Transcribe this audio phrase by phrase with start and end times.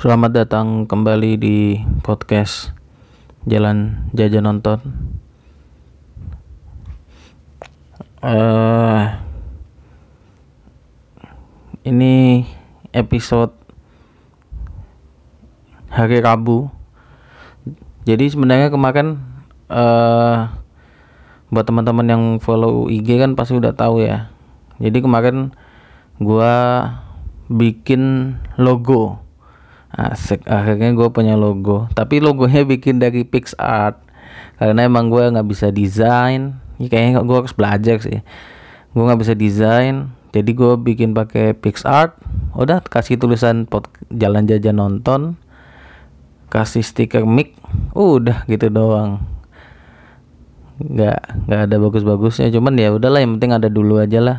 [0.00, 2.72] Selamat datang kembali di podcast
[3.44, 4.80] Jalan Jajan Nonton.
[8.24, 9.04] Eh
[11.84, 12.48] ini
[12.96, 13.52] episode
[15.92, 16.72] hari Rabu.
[18.08, 19.20] Jadi sebenarnya kemarin
[19.68, 20.48] eh
[21.52, 24.32] buat teman-teman yang follow IG kan pasti udah tahu ya.
[24.80, 25.52] Jadi kemarin
[26.16, 26.88] gua
[27.52, 29.28] bikin logo
[29.90, 31.90] Asik, akhirnya gue punya logo.
[31.98, 33.98] Tapi logonya bikin dari PixArt
[34.62, 36.62] karena emang gue nggak bisa desain.
[36.78, 38.22] Ya, kayaknya gue harus belajar sih.
[38.94, 42.14] Gue nggak bisa desain, jadi gue bikin pakai PixArt.
[42.54, 45.34] Udah kasih tulisan pot jalan jajan nonton,
[46.50, 47.58] kasih stiker mic,
[47.94, 49.26] udah gitu doang.
[50.78, 51.18] Nggak
[51.50, 54.38] nggak ada bagus-bagusnya, cuman ya udahlah yang penting ada dulu aja lah.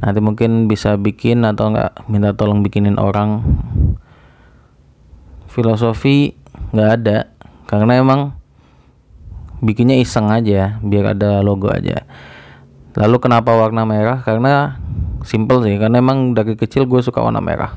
[0.00, 3.44] Nanti mungkin bisa bikin atau nggak minta tolong bikinin orang
[5.50, 6.38] filosofi
[6.70, 7.18] nggak ada.
[7.66, 8.38] Karena emang
[9.60, 12.06] bikinnya iseng aja biar ada logo aja.
[12.96, 14.22] Lalu kenapa warna merah?
[14.24, 14.80] Karena
[15.20, 17.76] simple sih karena emang dari kecil gue suka warna merah.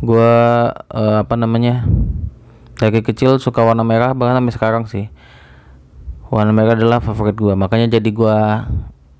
[0.00, 0.34] Gue
[0.72, 1.84] uh, apa namanya
[2.80, 5.12] dari kecil suka warna merah bahkan sampai sekarang sih.
[6.30, 8.38] Warna merah adalah favorit gue makanya jadi gue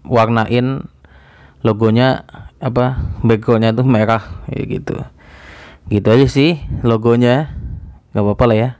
[0.06, 0.86] warnain
[1.60, 2.24] logonya
[2.60, 5.00] apa backgroundnya tuh merah ya gitu.
[5.88, 7.56] Gitu aja sih logonya
[8.12, 8.70] nggak apa-apa lah ya.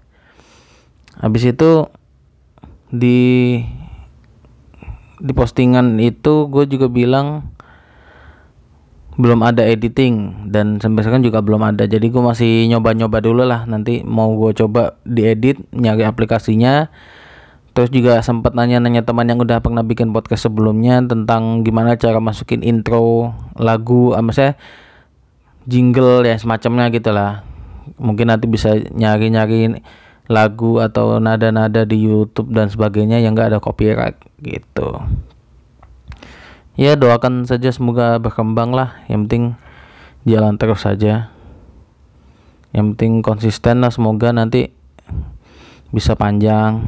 [1.21, 1.89] Habis itu
[2.93, 3.61] di
[5.21, 7.53] di postingan itu gue juga bilang
[9.21, 11.85] belum ada editing dan sampai sekarang juga belum ada.
[11.85, 16.89] Jadi gue masih nyoba-nyoba dulu lah nanti mau gue coba diedit nyari aplikasinya
[17.71, 22.67] Terus juga sempat nanya-nanya teman yang udah pernah bikin podcast sebelumnya tentang gimana cara masukin
[22.67, 24.59] intro lagu, sama saya
[25.71, 27.47] jingle ya semacamnya gitu lah.
[27.97, 29.81] Mungkin nanti bisa nyari-nyari
[30.31, 35.03] lagu atau nada-nada di YouTube dan sebagainya yang gak ada copyright gitu.
[36.75, 38.99] Ya doakan saja semoga berkembang lah.
[39.07, 39.45] Yang penting
[40.27, 41.35] jalan terus saja.
[42.71, 44.71] Yang penting konsisten lah semoga nanti
[45.91, 46.87] bisa panjang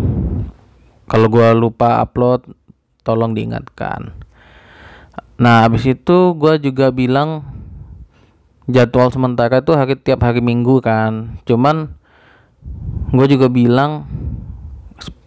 [1.12, 2.56] kalau gue lupa upload
[3.04, 4.16] tolong diingatkan.
[5.36, 7.44] Nah habis itu gue juga bilang
[8.64, 11.36] jadwal sementara itu hari tiap hari minggu kan.
[11.44, 11.92] Cuman
[13.12, 14.08] gue juga bilang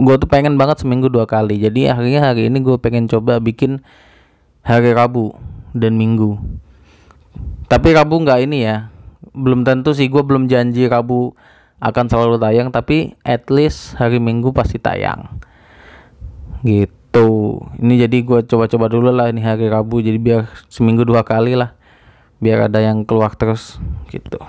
[0.01, 1.62] gue tuh pengen banget seminggu dua kali.
[1.62, 3.85] Jadi akhirnya hari ini gue pengen coba bikin
[4.66, 5.38] hari Rabu
[5.78, 6.41] dan Minggu.
[7.69, 8.90] Tapi Rabu nggak ini ya.
[9.38, 11.38] Belum tentu sih gue belum janji Rabu
[11.78, 15.45] akan selalu tayang tapi at least hari Minggu pasti tayang
[16.65, 17.61] gitu.
[17.77, 21.77] Ini jadi gue coba-coba dulu lah ini hari Rabu jadi biar seminggu dua kali lah
[22.41, 23.77] biar ada yang keluar terus
[24.09, 24.41] gitu.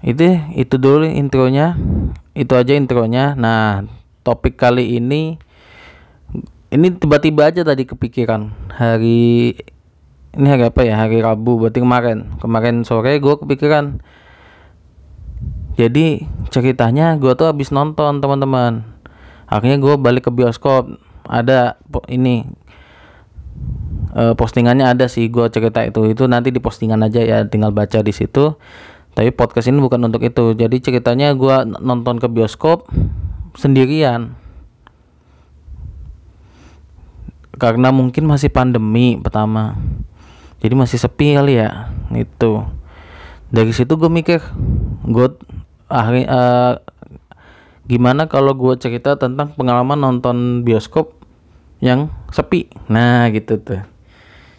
[0.00, 0.22] Itu
[0.54, 1.74] itu dulu intronya
[2.32, 3.34] itu aja intronya.
[3.34, 3.84] Nah
[4.22, 5.36] topik kali ini
[6.70, 9.54] ini tiba-tiba aja tadi kepikiran hari
[10.36, 12.38] ini hari apa ya hari Rabu berarti kemarin.
[12.38, 14.00] Kemarin sore gue kepikiran.
[15.76, 18.95] Jadi ceritanya gue tuh habis nonton teman-teman
[19.46, 20.90] akhirnya gue balik ke bioskop.
[21.26, 21.74] Ada
[22.06, 22.46] ini
[24.14, 26.06] uh, postingannya ada sih gue cerita itu.
[26.06, 28.54] Itu nanti di postingan aja ya tinggal baca di situ.
[29.16, 30.54] Tapi podcast ini bukan untuk itu.
[30.54, 32.86] Jadi ceritanya gue nonton ke bioskop
[33.56, 34.36] sendirian.
[37.56, 39.74] Karena mungkin masih pandemi pertama.
[40.60, 42.64] Jadi masih sepi kali ya itu
[43.50, 44.42] dari situ gue mikir
[45.06, 45.28] gue
[45.86, 46.72] akhirnya uh,
[47.86, 51.14] gimana kalau gue cerita tentang pengalaman nonton bioskop
[51.78, 52.70] yang sepi?
[52.90, 53.82] Nah gitu tuh.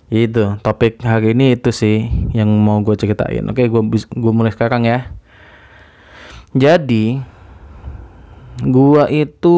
[0.07, 3.43] Itu topik hari ini itu sih yang mau gue ceritain.
[3.51, 5.11] Oke gue gue mulai sekarang ya.
[6.55, 7.19] Jadi
[8.63, 9.57] gue itu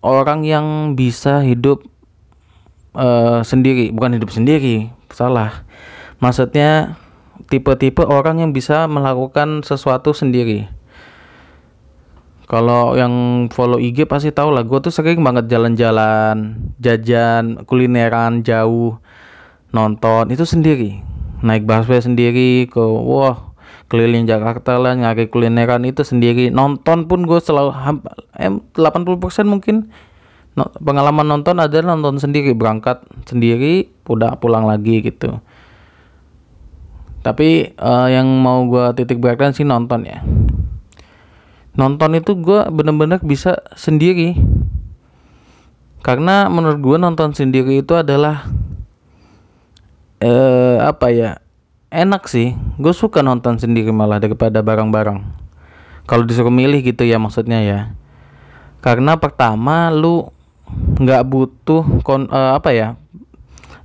[0.00, 1.84] orang yang bisa hidup
[2.96, 3.92] uh, sendiri.
[3.92, 5.68] Bukan hidup sendiri salah.
[6.24, 6.96] Maksudnya
[7.52, 10.64] tipe-tipe orang yang bisa melakukan sesuatu sendiri
[12.44, 19.00] kalau yang follow IG pasti tahu lah, gue tuh sering banget jalan-jalan, jajan, kulineran jauh,
[19.72, 21.00] nonton itu sendiri.
[21.40, 23.56] Naik busway sendiri ke wah
[23.88, 26.52] keliling Jakarta lah nyari kulineran itu sendiri.
[26.52, 27.72] Nonton pun gue selalu
[28.36, 29.88] eh, 80% mungkin
[30.84, 35.40] pengalaman nonton ada nonton sendiri, berangkat sendiri, udah pulang lagi gitu.
[37.24, 40.20] Tapi uh, yang mau gue titik beratkan sih nonton ya
[41.74, 44.38] nonton itu gue bener-bener bisa sendiri.
[46.04, 48.46] Karena menurut gue nonton sendiri itu adalah
[50.20, 51.30] eh, apa ya
[51.90, 52.54] enak sih.
[52.78, 55.22] Gue suka nonton sendiri malah daripada bareng-bareng.
[56.04, 57.80] Kalau disuruh milih gitu ya maksudnya ya.
[58.84, 60.28] Karena pertama lu
[60.74, 62.88] nggak butuh kon uh, apa ya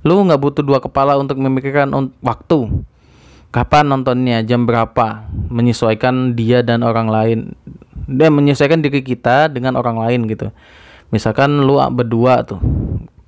[0.00, 1.92] lu nggak butuh dua kepala untuk memikirkan
[2.24, 2.72] waktu
[3.50, 4.42] kapan nontonnya?
[4.46, 5.26] Jam berapa?
[5.50, 7.38] Menyesuaikan dia dan orang lain.
[8.10, 10.50] Dan menyesuaikan diri kita dengan orang lain gitu.
[11.14, 12.58] Misalkan lu berdua tuh.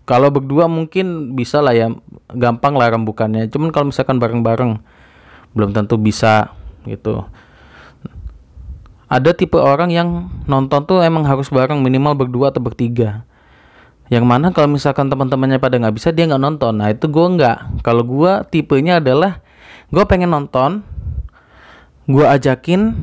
[0.02, 1.90] Kalau berdua mungkin bisa lah ya
[2.34, 3.46] gampang lah rembukannya.
[3.50, 4.82] Cuman kalau misalkan bareng-bareng
[5.54, 6.50] belum tentu bisa
[6.86, 7.22] gitu.
[9.12, 13.28] Ada tipe orang yang nonton tuh emang harus bareng minimal berdua atau bertiga.
[14.08, 16.80] Yang mana kalau misalkan teman-temannya pada nggak bisa dia nggak nonton.
[16.80, 17.84] Nah itu gue nggak.
[17.84, 19.44] Kalau gue tipenya adalah
[19.92, 20.80] gue pengen nonton.
[22.08, 22.96] Gue ajakin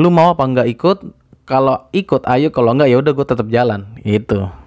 [0.00, 0.98] lu mau apa nggak ikut?
[1.44, 2.48] Kalau ikut ayo.
[2.54, 3.98] Kalau nggak ya udah gue tetap jalan.
[4.06, 4.62] Itu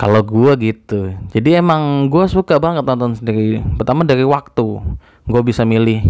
[0.00, 1.12] kalau gue gitu.
[1.28, 3.60] Jadi emang gue suka banget nonton sendiri.
[3.76, 4.80] Pertama dari waktu
[5.28, 6.00] gue bisa milih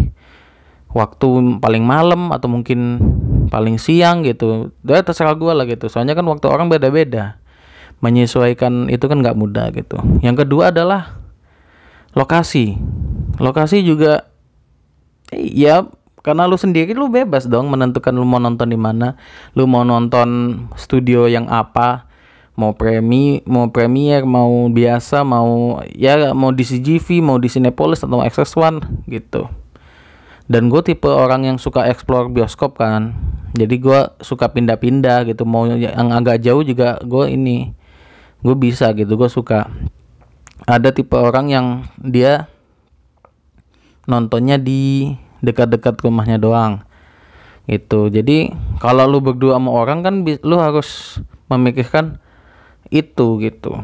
[0.95, 3.03] waktu paling malam atau mungkin
[3.51, 4.71] paling siang gitu.
[4.79, 5.91] Dia terserah gue lah gitu.
[5.91, 7.35] Soalnya kan waktu orang beda-beda.
[7.99, 9.99] Menyesuaikan itu kan nggak mudah gitu.
[10.23, 11.20] Yang kedua adalah
[12.13, 12.77] lokasi.
[13.41, 14.29] Lokasi juga
[15.31, 15.87] ya
[16.21, 19.17] karena lu sendiri lu bebas dong menentukan lu mau nonton di mana.
[19.57, 22.05] Lu mau nonton studio yang apa
[22.59, 28.21] mau premi mau premier mau biasa mau ya mau di CGV mau di Cinepolis atau
[28.21, 29.49] XX1 gitu.
[30.51, 33.15] Dan gue tipe orang yang suka explore bioskop kan.
[33.55, 35.47] Jadi gue suka pindah-pindah gitu.
[35.47, 37.71] Mau yang agak jauh juga gue ini
[38.41, 39.69] gue bisa gitu gue suka
[40.69, 41.65] ada tipe orang yang
[41.97, 42.45] dia
[44.05, 46.85] nontonnya di dekat-dekat rumahnya doang.
[47.69, 52.21] Itu jadi kalau lu berdua sama orang kan lu harus memikirkan
[52.93, 53.81] itu gitu.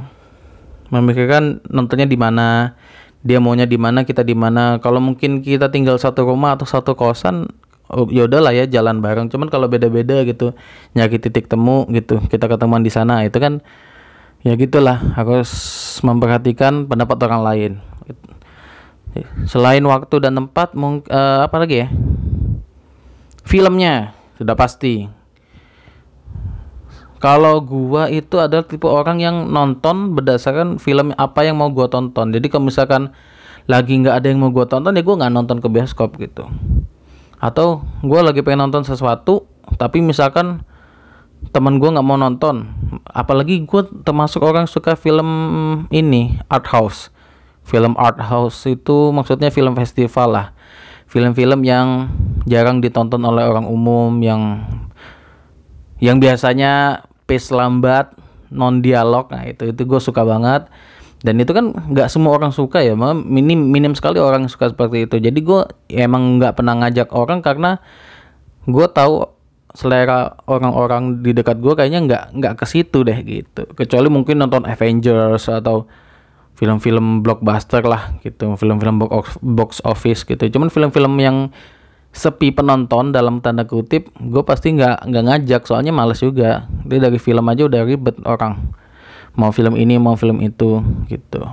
[0.93, 2.77] Memikirkan nontonnya di mana
[3.25, 4.77] dia maunya di mana kita di mana.
[4.79, 7.49] Kalau mungkin kita tinggal satu rumah atau satu kosan
[7.91, 9.27] oh, ya udahlah ya jalan bareng.
[9.33, 10.53] Cuman kalau beda-beda gitu
[10.93, 13.59] nyari titik temu gitu kita ketemuan di sana itu kan
[14.45, 15.49] ya gitulah harus
[16.05, 17.71] memperhatikan pendapat orang lain
[19.49, 21.87] selain waktu dan tempat uh, apa lagi ya
[23.47, 25.09] filmnya sudah pasti
[27.17, 32.29] kalau gua itu adalah tipe orang yang nonton berdasarkan film apa yang mau gua tonton.
[32.29, 33.09] Jadi kalau misalkan
[33.65, 36.45] lagi nggak ada yang mau gua tonton ya gua nggak nonton ke bioskop gitu.
[37.41, 39.49] Atau gua lagi pengen nonton sesuatu
[39.81, 40.61] tapi misalkan
[41.51, 42.69] teman gua nggak mau nonton.
[43.07, 45.29] Apalagi gua termasuk orang suka film
[45.91, 47.09] ini art house.
[47.67, 50.47] Film art house itu maksudnya film festival lah.
[51.07, 52.11] Film-film yang
[52.43, 54.67] jarang ditonton oleh orang umum yang
[56.03, 58.13] yang biasanya pace lambat
[58.53, 60.71] non dialog nah itu itu gue suka banget
[61.25, 65.17] dan itu kan nggak semua orang suka ya minim minim sekali orang suka seperti itu
[65.17, 65.61] jadi gue
[65.91, 67.81] emang nggak pernah ngajak orang karena
[68.69, 69.25] gue tahu
[69.77, 73.69] selera orang-orang di dekat gue kayaknya nggak nggak ke situ deh gitu.
[73.77, 75.85] Kecuali mungkin nonton Avengers atau
[76.57, 78.57] film-film blockbuster lah gitu.
[78.57, 79.05] Film-film
[79.53, 80.49] box office gitu.
[80.49, 81.53] Cuman film-film yang
[82.09, 85.61] sepi penonton dalam tanda kutip gue pasti nggak nggak ngajak.
[85.69, 86.65] Soalnya males juga.
[86.81, 88.73] Dia dari film aja udah ribet orang.
[89.37, 91.45] Mau film ini mau film itu gitu.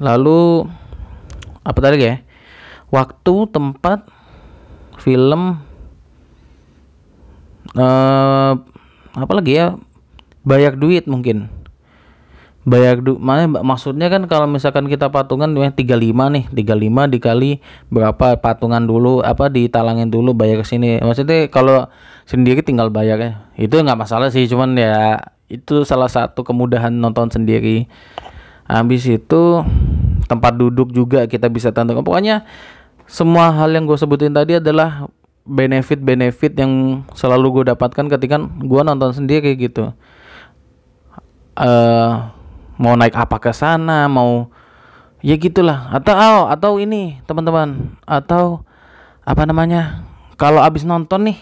[0.00, 0.64] Lalu
[1.60, 2.24] apa tadi ya?
[2.88, 4.08] Waktu tempat
[4.96, 5.67] film
[7.76, 8.52] uh,
[9.18, 9.76] apa lagi ya?
[10.46, 11.50] Bayar duit mungkin.
[12.68, 18.36] Bayar du mana maksudnya kan kalau misalkan kita patungan yang 35 nih 35 dikali berapa
[18.36, 21.00] patungan dulu apa ditalangin dulu bayar ke sini.
[21.00, 21.88] Maksudnya kalau
[22.28, 23.32] sendiri tinggal bayar ya.
[23.56, 25.16] Itu nggak masalah sih cuman ya
[25.48, 27.88] itu salah satu kemudahan nonton sendiri.
[28.68, 29.64] Habis itu
[30.28, 32.44] tempat duduk juga kita bisa tentukan pokoknya
[33.08, 35.08] semua hal yang gue sebutin tadi adalah
[35.48, 39.96] benefit-benefit yang selalu gue dapatkan ketika gue nonton sendiri gitu.
[41.58, 42.30] Uh,
[42.78, 44.52] mau naik apa ke sana mau
[45.24, 45.88] ya gitulah.
[45.90, 47.96] Atau oh, atau ini teman-teman.
[48.04, 48.62] Atau
[49.24, 50.04] apa namanya
[50.36, 51.38] kalau abis nonton nih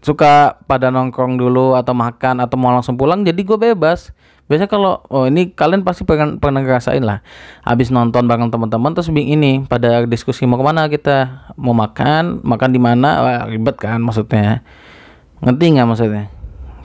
[0.00, 4.16] suka pada nongkrong dulu atau makan atau mau langsung pulang jadi gue bebas
[4.50, 7.22] biasanya kalau oh ini kalian pasti pernah pernah ngerasain lah.
[7.62, 11.46] Abis nonton bareng teman-teman terus ini pada diskusi mau ke mana kita?
[11.54, 13.08] Mau makan makan di mana?
[13.22, 14.66] Wah, ribet kan maksudnya.
[15.38, 16.24] Ngerti nggak maksudnya?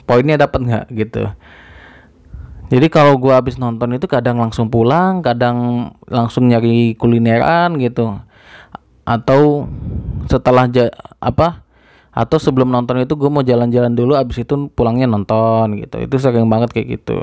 [0.06, 0.84] Poinnya dapat nggak?
[0.94, 1.26] Gitu.
[2.70, 8.14] Jadi kalau gua habis nonton itu kadang langsung pulang, kadang langsung nyari kulineran gitu.
[9.02, 9.66] Atau
[10.30, 10.86] setelah ja,
[11.18, 11.65] apa?
[12.16, 16.00] Atau sebelum nonton itu gue mau jalan-jalan dulu abis itu pulangnya nonton gitu.
[16.00, 17.20] Itu sering banget kayak gitu.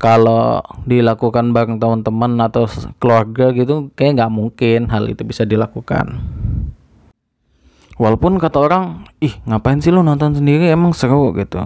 [0.00, 2.64] kalau dilakukan bareng teman-teman atau
[2.96, 6.24] keluarga gitu kayak nggak mungkin hal itu bisa dilakukan.
[8.00, 10.72] Walaupun kata orang ih ngapain sih lu nonton sendiri?
[10.72, 11.60] Emang seru gitu.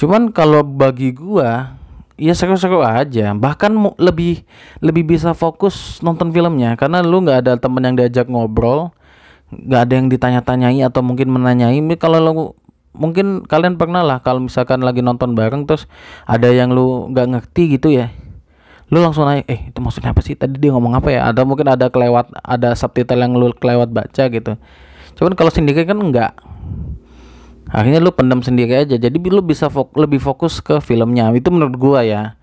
[0.00, 1.76] Cuman kalau bagi gua
[2.16, 3.36] ya seru-seru aja.
[3.36, 4.40] Bahkan lebih
[4.80, 6.72] lebih bisa fokus nonton filmnya.
[6.80, 8.96] Karena lu nggak ada temen yang diajak ngobrol
[9.50, 11.78] nggak ada yang ditanya-tanyai atau mungkin menanyai.
[11.98, 12.32] Kalau lu
[12.90, 15.86] mungkin kalian pernah lah kalau misalkan lagi nonton bareng terus
[16.26, 18.10] ada yang lu nggak ngerti gitu ya.
[18.90, 20.34] Lu langsung nanya eh itu maksudnya apa sih?
[20.34, 21.30] Tadi dia ngomong apa ya?
[21.30, 24.58] Ada mungkin ada kelewat ada subtitle yang lu kelewat baca gitu.
[25.14, 26.34] Cuman kalau sendiri kan enggak
[27.70, 28.98] akhirnya lu pendam sendiri aja.
[28.98, 31.30] Jadi lu bisa fok lebih fokus ke filmnya.
[31.30, 32.39] Itu menurut gua ya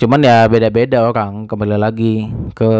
[0.00, 2.70] cuman ya beda-beda orang kembali lagi ke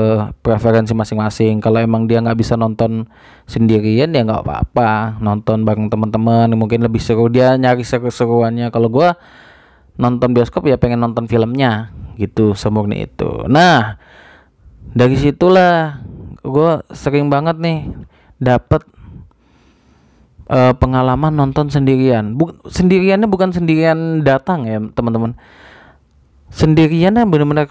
[0.40, 1.60] preferensi masing-masing.
[1.60, 3.04] Kalau emang dia nggak bisa nonton
[3.44, 5.20] sendirian ya nggak apa-apa.
[5.20, 7.28] Nonton bareng teman-teman mungkin lebih seru.
[7.28, 8.72] Dia nyari seru-seruannya.
[8.72, 9.20] Kalau gua
[10.00, 11.92] nonton bioskop ya pengen nonton filmnya.
[12.16, 13.44] Gitu semurni itu.
[13.52, 14.00] Nah
[14.96, 16.00] dari situlah
[16.40, 17.84] gua sering banget nih
[18.40, 18.80] dapat
[20.48, 22.32] uh, pengalaman nonton sendirian.
[22.32, 25.36] Bu sendiriannya bukan sendirian datang ya teman-teman
[26.50, 27.70] sendirian ya benar-benar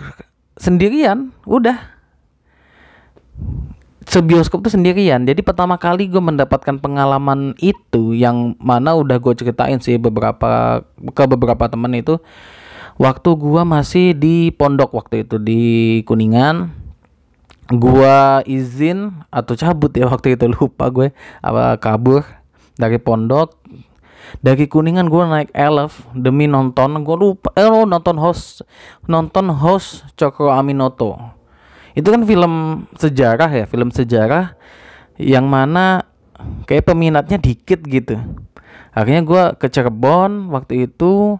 [0.60, 2.00] sendirian udah.
[4.10, 5.22] Sebioskop tuh sendirian.
[5.22, 10.82] Jadi pertama kali gue mendapatkan pengalaman itu yang mana udah gue ceritain sih beberapa
[11.14, 12.18] ke beberapa temen itu
[12.98, 15.62] waktu gue masih di pondok waktu itu di
[16.10, 16.74] kuningan.
[17.70, 21.14] Gue izin atau cabut ya waktu itu lupa gue
[21.46, 22.26] apa kabur
[22.82, 23.59] dari pondok
[24.40, 28.64] dari kuningan gue naik elf demi nonton gue lupa eh oh, nonton host
[29.10, 31.18] nonton host Cokro Aminoto.
[31.98, 34.56] Itu kan film sejarah ya film sejarah
[35.20, 36.06] yang mana
[36.70, 38.16] kayak peminatnya dikit gitu.
[38.96, 41.38] Akhirnya gue ke Cirebon waktu itu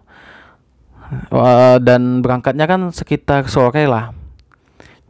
[1.32, 4.12] uh, dan berangkatnya kan sekitar sore lah.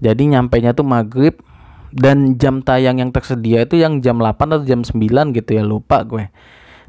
[0.01, 1.37] Jadi nyampe nya tuh maghrib
[1.91, 6.07] dan jam tayang yang tersedia itu yang jam 8 atau jam 9 gitu ya lupa
[6.07, 6.31] gue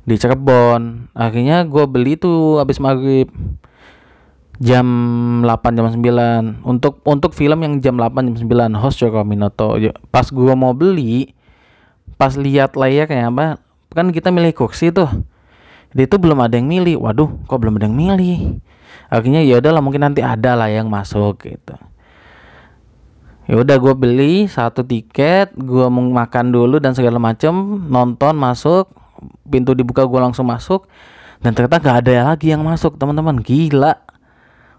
[0.05, 1.13] di Cirebon.
[1.13, 3.29] Akhirnya gue beli tuh habis maghrib
[4.61, 4.85] jam
[5.41, 9.77] 8 jam 9 untuk untuk film yang jam 8 jam 9 host Joko Minoto.
[10.13, 11.33] Pas gue mau beli
[12.21, 13.57] pas lihat layarnya apa
[13.91, 15.09] kan kita milih kursi tuh.
[15.91, 17.01] Dia itu belum ada yang milih.
[17.01, 18.61] Waduh kok belum ada yang milih?
[19.11, 21.75] Akhirnya ya udahlah mungkin nanti ada lah yang masuk gitu.
[23.49, 27.51] Ya udah gue beli satu tiket gue mau makan dulu dan segala macem
[27.89, 29.00] nonton masuk
[29.47, 30.87] pintu dibuka gue langsung masuk.
[31.41, 33.41] Dan ternyata gak ada lagi yang masuk teman-teman.
[33.41, 33.97] Gila.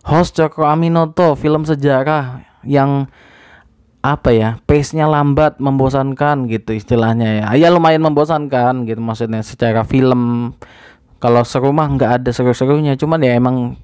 [0.02, 3.06] Host Cokro Aminoto film sejarah yang
[4.02, 7.46] apa ya pace-nya lambat membosankan gitu istilahnya ya.
[7.54, 10.54] Ya lumayan membosankan gitu maksudnya secara film.
[11.22, 13.78] Kalau serumah nggak ada seru-serunya cuman ya emang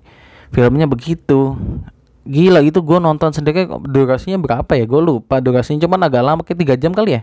[0.51, 1.55] filmnya begitu.
[2.27, 4.85] Gila itu gue nonton sendiri durasinya berapa ya?
[4.91, 7.23] Gue lupa durasinya cuman agak lama kayak tiga jam kali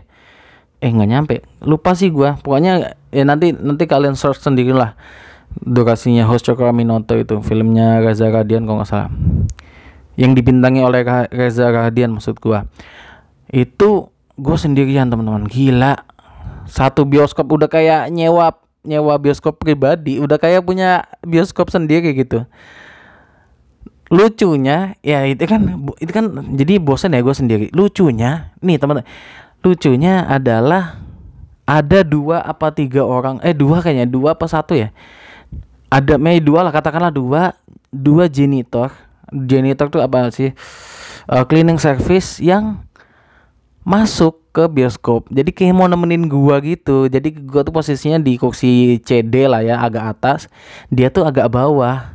[0.80, 1.36] eh nggak nyampe.
[1.64, 2.36] Lupa sih gua.
[2.40, 4.98] Pokoknya ya nanti nanti kalian search sendiri lah
[5.56, 9.10] durasinya host Cokro Aminoto itu filmnya Reza Radian kalau nggak salah.
[10.16, 12.68] Yang dibintangi oleh Reza Radian maksud gua.
[13.48, 15.48] Itu gue sendirian teman-teman.
[15.48, 15.96] Gila.
[16.66, 22.46] Satu bioskop udah kayak nyewa nyewa bioskop pribadi udah kayak punya bioskop sendiri gitu.
[24.06, 25.66] Lucunya ya itu kan
[25.98, 27.66] itu kan jadi bosan ya gue sendiri.
[27.74, 29.06] Lucunya nih teman-teman
[29.66, 31.02] lucunya adalah
[31.66, 34.94] ada dua apa tiga orang eh dua kayaknya dua apa satu ya?
[35.90, 37.58] Ada Mei dua lah katakanlah dua
[37.90, 38.94] dua janitor.
[39.34, 40.54] Janitor tuh apa sih?
[41.26, 42.86] Uh, cleaning service yang
[43.82, 45.26] masuk ke bioskop.
[45.34, 47.10] Jadi kayak mau nemenin gua gitu.
[47.10, 50.46] Jadi gua tuh posisinya di kursi CD lah ya agak atas.
[50.86, 52.14] Dia tuh agak bawah.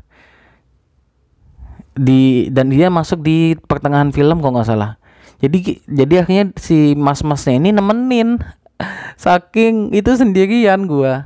[1.91, 5.00] Di dan dia masuk di pertengahan film kok nggak salah
[5.41, 8.37] jadi jadi akhirnya si mas-masnya ini nemenin.
[9.23, 11.25] Saking itu sendirian gua.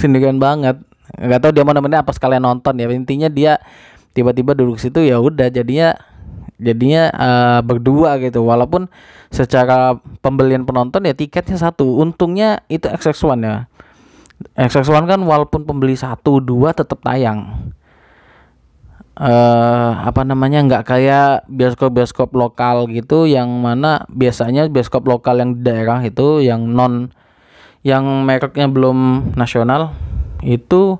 [0.00, 0.80] Sendirian banget.
[1.20, 2.88] Nggak tahu dia mau nemenin apa sekalian nonton ya.
[2.88, 3.60] Intinya dia
[4.16, 5.92] tiba-tiba duduk situ ya udah jadinya
[6.56, 8.40] jadinya uh, berdua gitu.
[8.40, 8.88] Walaupun
[9.28, 12.00] secara pembelian penonton ya tiketnya satu.
[12.00, 13.68] Untungnya itu XX1 ya.
[14.56, 17.70] XX1 kan walaupun pembeli satu dua tetap tayang
[19.18, 25.62] uh, apa namanya nggak kayak bioskop-bioskop lokal gitu yang mana biasanya bioskop lokal yang di
[25.62, 27.14] daerah itu yang non
[27.84, 29.92] yang mereknya belum nasional
[30.40, 30.98] itu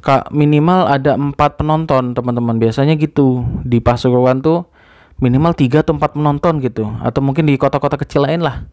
[0.00, 2.56] kak minimal ada empat penonton teman-teman.
[2.56, 4.64] Biasanya gitu di Pasuruan tuh
[5.20, 6.88] minimal tiga atau empat penonton gitu.
[7.04, 8.64] Atau mungkin di kota-kota kecil lain lah.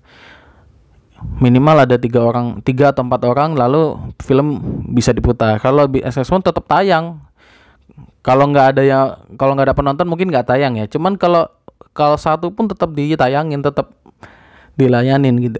[1.20, 4.60] Minimal ada tiga orang tiga atau empat orang lalu film
[4.96, 5.60] bisa diputar.
[5.60, 7.20] Kalau SS1 tetap tayang
[8.20, 9.06] kalau nggak ada yang
[9.40, 10.86] kalau nggak ada penonton mungkin nggak tayang ya.
[10.92, 11.48] Cuman kalau
[11.96, 13.96] kalau satu pun tetap ditayangin tetap
[14.76, 15.60] dilayanin gitu.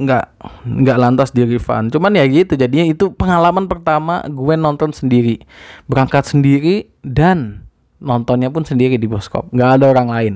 [0.00, 0.32] Nggak
[0.64, 1.92] nggak lantas di refund.
[1.92, 5.44] Cuman ya gitu jadinya itu pengalaman pertama gue nonton sendiri.
[5.84, 7.68] Berangkat sendiri dan
[8.00, 9.52] nontonnya pun sendiri di bioskop.
[9.52, 10.34] Nggak ada orang lain.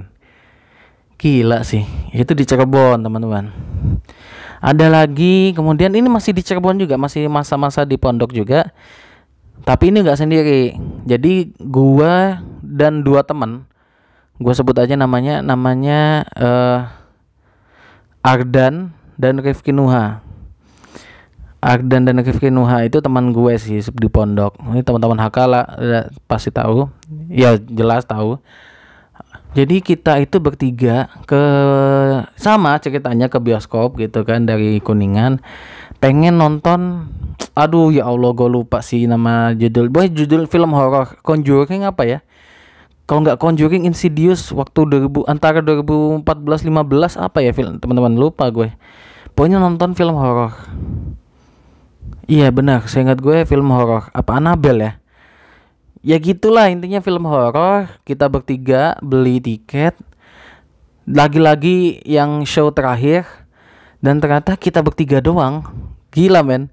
[1.16, 1.88] Gila sih.
[2.12, 3.48] Itu di Cirebon teman-teman.
[4.60, 8.72] Ada lagi kemudian ini masih di Cirebon juga masih masa-masa di pondok juga
[9.64, 10.76] tapi ini nggak sendiri.
[11.04, 12.14] Jadi gue
[12.60, 13.68] dan dua teman
[14.34, 16.90] gue sebut aja namanya namanya uh,
[18.24, 20.20] Ardan dan Rifki Nuha.
[21.64, 24.60] Ardan dan Rifki Nuha itu teman gue sih di pondok.
[24.60, 25.80] Ini teman-teman Hakala
[26.28, 26.88] pasti tahu.
[27.32, 28.36] Ya jelas tahu
[29.54, 31.42] jadi kita itu bertiga ke
[32.34, 35.38] sama ceritanya ke bioskop gitu kan dari Kuningan.
[36.02, 37.06] Pengen nonton
[37.54, 39.94] aduh ya Allah gue lupa sih nama judul.
[39.94, 42.18] Boy judul film horor Conjuring apa ya?
[43.06, 47.78] Kalau nggak Conjuring Insidious waktu 2000 antara 2014 15 apa ya film?
[47.78, 48.74] Teman-teman lupa gue.
[49.38, 50.50] Pokoknya nonton film horor.
[52.26, 52.90] Iya benar.
[52.90, 54.10] Saya ingat gue film horor.
[54.10, 54.92] Apa Annabelle ya
[56.04, 57.88] ya gitulah intinya film horor.
[58.04, 59.96] Kita bertiga beli tiket.
[61.08, 63.24] Lagi-lagi yang show terakhir.
[64.04, 65.64] Dan ternyata kita bertiga doang.
[66.12, 66.68] Gila men.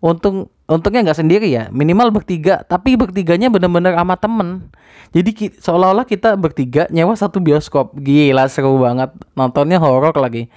[0.00, 1.68] Untung untungnya nggak sendiri ya.
[1.68, 2.64] Minimal bertiga.
[2.64, 4.72] Tapi bertiganya bener-bener sama temen.
[5.12, 7.92] Jadi seolah-olah kita bertiga nyewa satu bioskop.
[8.00, 9.12] Gila seru banget.
[9.36, 10.48] Nontonnya horor lagi.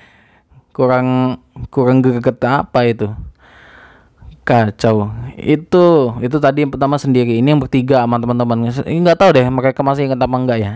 [0.72, 1.38] Kurang
[1.70, 3.14] kurang greget apa itu
[4.44, 5.10] kacau.
[5.40, 7.40] Itu itu tadi yang pertama sendiri.
[7.40, 8.70] Ini yang bertiga sama teman-teman.
[8.70, 10.74] Ini nggak tahu deh mereka masih ingat apa enggak ya.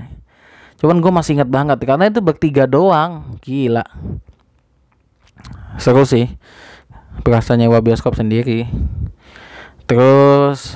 [0.80, 3.38] Cuman gue masih ingat banget karena itu bertiga doang.
[3.44, 3.86] Gila.
[5.78, 6.32] Seru sih.
[7.22, 8.66] Berasa nyewa bioskop sendiri.
[9.88, 10.76] Terus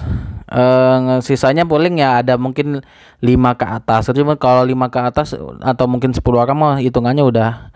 [0.51, 2.83] uh, sisanya paling ya ada mungkin
[3.24, 4.12] lima ke atas.
[4.12, 7.70] Cuma kalau lima ke atas atau mungkin 10 orang mah hitungannya udah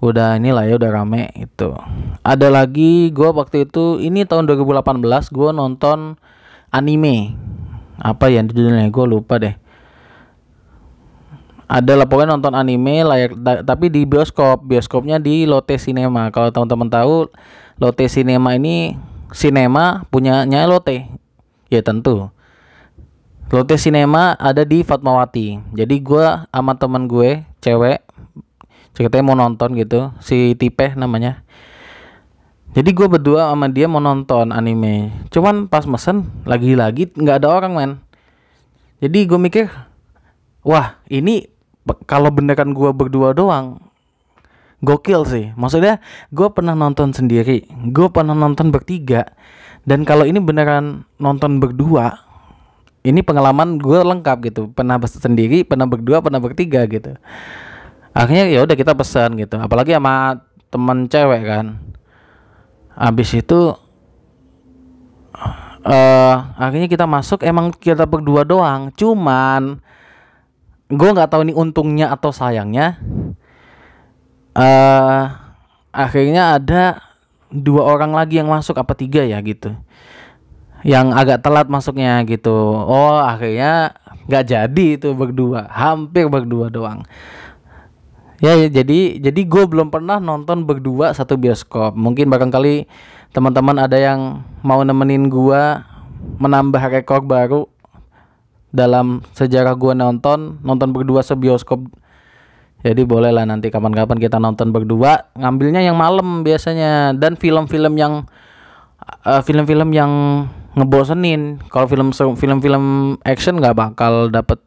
[0.00, 1.76] udah inilah ya udah rame itu
[2.24, 6.16] ada lagi gue waktu itu ini tahun 2018 gue nonton
[6.70, 7.34] anime.
[8.00, 8.88] Apa ya judulnya?
[8.88, 9.54] Gue lupa deh.
[11.70, 14.66] Ada lah pokoknya nonton anime layak tapi di bioskop.
[14.66, 16.32] Bioskopnya di Lotte Cinema.
[16.34, 17.30] Kalau teman-teman tahu
[17.78, 18.98] Lotte Cinema ini
[19.30, 21.06] sinema punyanya Lotte.
[21.70, 22.32] Ya tentu.
[23.50, 25.62] Lotte Cinema ada di Fatmawati.
[25.74, 28.02] Jadi gue sama teman gue cewek
[29.00, 31.40] ceritanya mau nonton gitu si Tipe namanya.
[32.76, 35.08] Jadi gue berdua sama dia mau nonton anime.
[35.32, 37.92] Cuman pas mesen lagi-lagi nggak ada orang men.
[39.00, 39.72] Jadi gue mikir
[40.60, 41.48] wah ini
[42.04, 43.80] kalau beneran gue berdua doang
[44.84, 45.56] gokil sih.
[45.56, 49.32] Maksudnya gue pernah nonton sendiri gue pernah nonton bertiga
[49.88, 52.20] dan kalau ini beneran nonton berdua
[53.00, 54.62] ini pengalaman gue lengkap gitu.
[54.76, 57.16] Pernah sendiri pernah berdua pernah bertiga gitu
[58.10, 59.56] akhirnya ya udah kita pesan gitu.
[59.58, 61.66] Apalagi sama teman cewek kan.
[62.94, 63.74] Habis itu
[65.86, 68.90] uh, akhirnya kita masuk emang kita berdua doang.
[68.94, 69.80] Cuman
[70.90, 72.98] gue nggak tahu ini untungnya atau sayangnya.
[74.50, 75.30] Uh,
[75.94, 76.98] akhirnya ada
[77.50, 79.74] dua orang lagi yang masuk apa tiga ya gitu.
[80.82, 82.54] Yang agak telat masuknya gitu.
[82.74, 83.94] Oh akhirnya
[84.26, 85.70] nggak jadi itu berdua.
[85.70, 87.06] Hampir berdua doang
[88.40, 91.92] Ya, ya jadi jadi gue belum pernah nonton berdua satu bioskop.
[91.92, 92.88] Mungkin barangkali
[93.36, 95.62] teman-teman ada yang mau nemenin gue
[96.40, 97.68] menambah rekor baru
[98.72, 101.84] dalam sejarah gue nonton nonton berdua sebioskop.
[102.80, 105.28] Jadi boleh lah nanti kapan-kapan kita nonton berdua.
[105.36, 108.24] Ngambilnya yang malam biasanya dan film-film yang
[109.28, 110.12] uh, film-film yang
[110.80, 111.60] ngebosenin.
[111.68, 112.84] Kalau film film-film
[113.20, 114.64] action nggak bakal dapet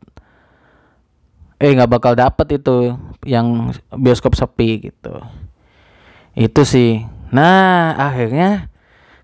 [1.63, 2.91] eh nggak bakal dapet itu
[3.23, 5.15] yang bioskop sepi gitu.
[6.35, 7.07] Itu sih.
[7.31, 8.67] Nah akhirnya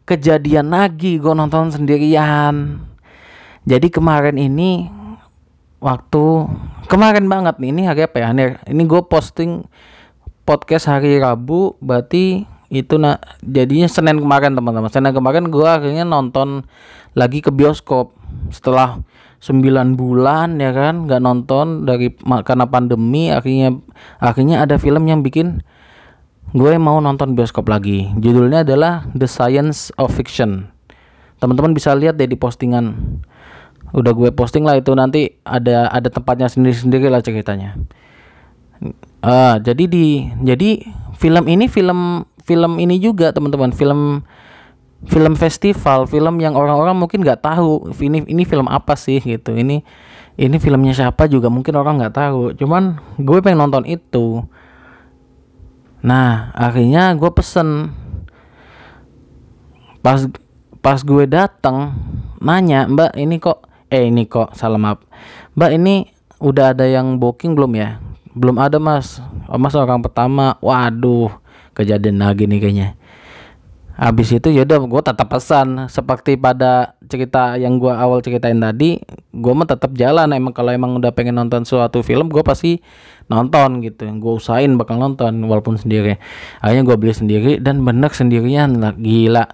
[0.07, 2.79] kejadian lagi gue nonton sendirian.
[3.67, 4.87] Jadi kemarin ini
[5.83, 6.47] waktu
[6.87, 8.31] kemarin banget nih ini hari apa ya
[8.67, 9.67] ini gue posting
[10.47, 14.87] podcast hari Rabu berarti itu nah jadinya Senin kemarin teman-teman.
[14.87, 16.63] Senin kemarin gue akhirnya nonton
[17.19, 18.15] lagi ke bioskop.
[18.47, 19.03] Setelah
[19.39, 21.07] 9 bulan ya kan?
[21.07, 22.11] Nggak nonton dari
[22.43, 23.79] karena pandemi akhirnya
[24.19, 25.63] akhirnya ada film yang bikin
[26.51, 28.09] gue mau nonton bioskop lagi.
[28.19, 30.67] Judulnya adalah The Science of Fiction.
[31.39, 33.19] Teman-teman bisa lihat deh di postingan.
[33.95, 37.79] Udah gue posting lah itu nanti ada ada tempatnya sendiri-sendiri lah ceritanya.
[39.19, 40.83] Uh, jadi di jadi
[41.19, 43.71] film ini film film ini juga teman-teman.
[43.71, 44.25] Film
[45.07, 49.55] film festival, film yang orang-orang mungkin nggak tahu ini ini film apa sih gitu.
[49.55, 49.79] Ini
[50.39, 54.43] ini filmnya siapa juga mungkin orang nggak tahu cuman gue pengen nonton itu.
[56.03, 57.95] Nah akhirnya gue pesen.
[60.03, 60.27] Pas
[60.79, 61.95] pas gue datang
[62.39, 64.99] nanya mbak ini kok eh ini kok salah maaf.
[65.55, 66.07] Mbak ini
[66.39, 67.99] udah ada yang booking belum ya?
[68.31, 69.19] Belum ada mas.
[69.51, 70.55] Oh, mas orang pertama.
[70.63, 71.31] Waduh
[71.75, 72.98] kejadian lagi nih kayaknya
[73.99, 75.91] habis itu yaudah gue tetap pesan.
[75.91, 79.03] Seperti pada cerita yang gue awal ceritain tadi
[79.35, 80.31] gue mah tetap jalan.
[80.31, 82.79] Emang kalau emang udah pengen nonton suatu film gue pasti
[83.27, 84.07] nonton gitu.
[84.17, 86.15] Gue usahain bakal nonton walaupun sendiri.
[86.63, 88.95] Akhirnya gue beli sendiri dan bener sendirian lah.
[88.95, 89.45] Gila.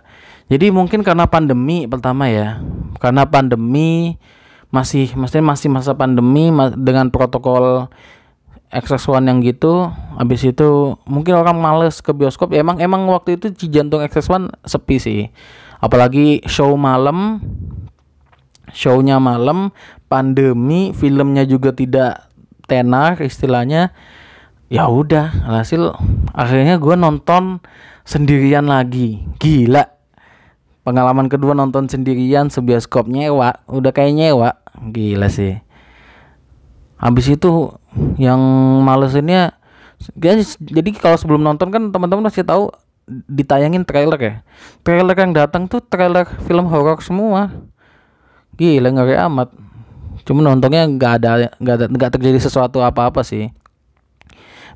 [0.45, 2.61] Jadi mungkin karena pandemi pertama ya.
[3.01, 4.21] Karena pandemi
[4.69, 7.89] masih maksudnya masih masa pandemi dengan protokol
[8.73, 12.53] XX1 yang gitu habis itu mungkin orang males ke bioskop.
[12.53, 15.21] Ya emang emang waktu itu jantung XX1 sepi sih.
[15.79, 17.43] Apalagi show malam
[18.73, 19.69] shownya malam
[20.09, 22.29] pandemi filmnya juga tidak
[22.69, 23.91] tenar istilahnya.
[24.71, 25.93] Ya udah hasil
[26.33, 27.61] akhirnya gue nonton
[28.05, 29.25] sendirian lagi.
[29.37, 29.93] Gila.
[30.85, 34.61] Pengalaman kedua nonton sendirian sebioskop nyewa udah kayak nyewa.
[34.75, 35.64] Gila sih
[36.95, 37.75] habis itu
[38.15, 38.39] yang
[38.83, 39.55] malesinnya
[40.15, 42.71] guys jadi kalau sebelum nonton kan teman-teman pasti tahu
[43.07, 44.33] ditayangin trailer ya.
[44.81, 47.53] Trailer yang datang tuh trailer film horor semua.
[48.57, 49.53] Gila ngeri amat.
[50.25, 51.29] Cuma nontonnya nggak ada
[51.61, 53.53] nggak ada nggak terjadi sesuatu apa-apa sih.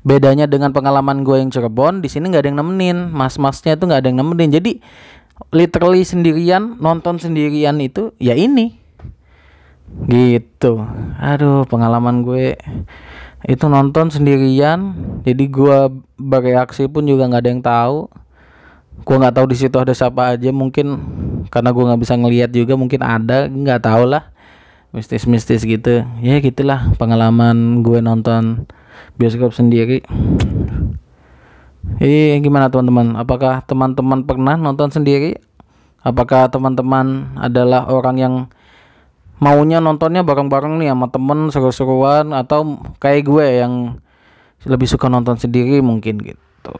[0.00, 2.98] Bedanya dengan pengalaman gue yang Cirebon di sini nggak ada yang nemenin.
[3.10, 4.50] Mas-masnya tuh nggak ada yang nemenin.
[4.54, 4.72] Jadi
[5.50, 8.79] literally sendirian nonton sendirian itu ya ini
[10.06, 10.84] gitu.
[11.18, 12.56] Aduh pengalaman gue
[13.48, 14.92] itu nonton sendirian
[15.24, 15.78] jadi gue
[16.20, 17.98] bereaksi pun juga nggak ada yang tahu.
[19.00, 20.86] Gue nggak tahu di situ ada siapa aja mungkin
[21.48, 24.30] karena gue nggak bisa ngelihat juga mungkin ada nggak tahu lah.
[24.90, 26.02] Mistis-mistis gitu.
[26.20, 28.66] Ya gitulah pengalaman gue nonton
[29.16, 30.04] bioskop sendiri.
[32.00, 33.16] Eh gimana teman-teman?
[33.16, 35.40] Apakah teman-teman pernah nonton sendiri?
[36.00, 38.34] Apakah teman-teman adalah orang yang
[39.40, 43.74] maunya nontonnya bareng-bareng nih sama temen seru-seruan atau kayak gue yang
[44.68, 46.76] lebih suka nonton sendiri mungkin gitu.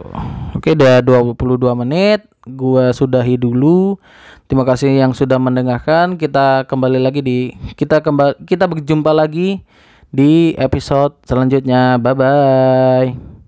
[0.53, 2.29] Oke, udah 22 menit.
[2.45, 3.97] Gue sudahi dulu.
[4.45, 6.21] Terima kasih yang sudah mendengarkan.
[6.21, 7.39] Kita kembali lagi di
[7.81, 9.65] kita kembali kita berjumpa lagi
[10.13, 11.97] di episode selanjutnya.
[11.97, 13.40] Bye bye.